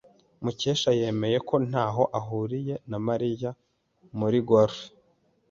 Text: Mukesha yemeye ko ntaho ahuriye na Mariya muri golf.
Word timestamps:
Mukesha 0.43 0.89
yemeye 0.99 1.37
ko 1.47 1.55
ntaho 1.67 2.03
ahuriye 2.19 2.75
na 2.89 2.97
Mariya 3.07 3.49
muri 4.19 4.37
golf. 4.49 4.77